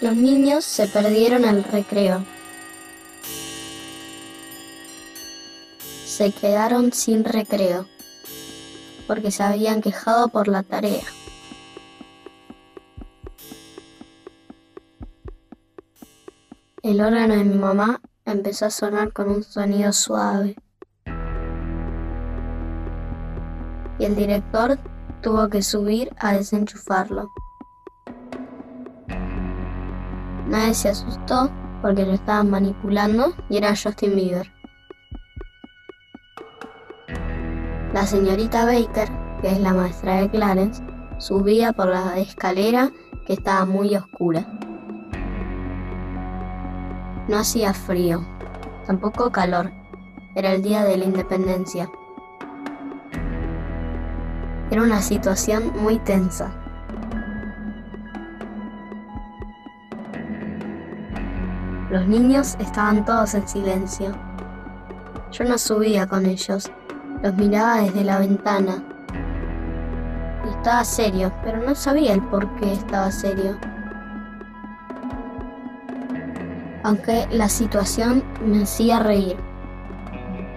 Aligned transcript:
Los 0.00 0.16
niños 0.16 0.64
se 0.64 0.88
perdieron 0.88 1.44
el 1.44 1.62
recreo. 1.62 2.24
Se 6.06 6.32
quedaron 6.32 6.94
sin 6.94 7.22
recreo 7.22 7.86
porque 9.06 9.30
se 9.30 9.42
habían 9.42 9.82
quejado 9.82 10.28
por 10.28 10.48
la 10.48 10.62
tarea. 10.62 11.04
El 16.82 17.02
órgano 17.02 17.34
de 17.34 17.44
mi 17.44 17.58
mamá 17.58 18.00
empezó 18.24 18.66
a 18.66 18.70
sonar 18.70 19.12
con 19.12 19.28
un 19.28 19.42
sonido 19.42 19.92
suave. 19.92 20.56
Y 23.98 24.04
el 24.06 24.16
director 24.16 24.78
tuvo 25.20 25.50
que 25.50 25.62
subir 25.62 26.10
a 26.18 26.32
desenchufarlo. 26.32 27.28
Nadie 30.50 30.74
se 30.74 30.88
asustó 30.88 31.48
porque 31.80 32.04
lo 32.04 32.12
estaban 32.12 32.50
manipulando 32.50 33.34
y 33.48 33.56
era 33.56 33.70
Justin 33.70 34.16
Bieber. 34.16 34.52
La 37.94 38.04
señorita 38.04 38.64
Baker, 38.64 39.08
que 39.40 39.48
es 39.48 39.60
la 39.60 39.72
maestra 39.72 40.16
de 40.16 40.28
Clarence, 40.28 40.82
subía 41.18 41.72
por 41.72 41.86
la 41.86 42.18
escalera 42.18 42.90
que 43.26 43.34
estaba 43.34 43.64
muy 43.64 43.94
oscura. 43.94 44.44
No 47.28 47.38
hacía 47.38 47.72
frío, 47.72 48.26
tampoco 48.86 49.30
calor. 49.30 49.70
Era 50.34 50.50
el 50.50 50.62
día 50.62 50.82
de 50.82 50.96
la 50.96 51.04
independencia. 51.04 51.88
Era 54.72 54.82
una 54.82 55.00
situación 55.00 55.72
muy 55.80 56.00
tensa. 56.00 56.59
Los 61.90 62.06
niños 62.06 62.56
estaban 62.60 63.04
todos 63.04 63.34
en 63.34 63.48
silencio. 63.48 64.12
Yo 65.32 65.44
no 65.44 65.58
subía 65.58 66.06
con 66.06 66.24
ellos, 66.24 66.70
los 67.20 67.34
miraba 67.34 67.82
desde 67.82 68.04
la 68.04 68.20
ventana. 68.20 68.80
estaba 70.48 70.84
serio, 70.84 71.32
pero 71.42 71.58
no 71.58 71.74
sabía 71.74 72.12
el 72.12 72.22
por 72.22 72.48
qué 72.56 72.74
estaba 72.74 73.10
serio. 73.10 73.58
Aunque 76.84 77.26
la 77.32 77.48
situación 77.48 78.22
me 78.46 78.62
hacía 78.62 79.00
reír. 79.00 79.36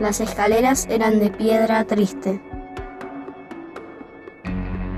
Las 0.00 0.20
escaleras 0.20 0.88
eran 0.90 1.20
de 1.20 1.30
piedra 1.30 1.84
triste. 1.84 2.42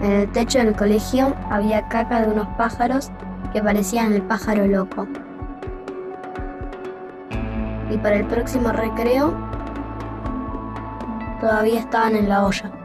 En 0.00 0.12
el 0.12 0.32
techo 0.32 0.60
del 0.60 0.74
colegio 0.74 1.36
había 1.50 1.88
caca 1.88 2.22
de 2.22 2.32
unos 2.32 2.48
pájaros 2.56 3.10
que 3.52 3.62
parecían 3.62 4.14
el 4.14 4.22
pájaro 4.22 4.66
loco. 4.66 5.06
Y 7.92 7.98
para 7.98 8.16
el 8.16 8.24
próximo 8.24 8.72
recreo 8.72 9.34
todavía 11.40 11.80
estaban 11.80 12.16
en 12.16 12.28
la 12.28 12.46
olla. 12.46 12.81